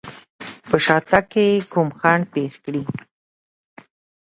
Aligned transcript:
په 0.69 0.75
شاتګ 0.85 1.23
کې 1.33 1.47
کوم 1.71 1.87
خنډ 1.99 2.23
پېښ 2.33 2.53
کړي. 2.65 2.83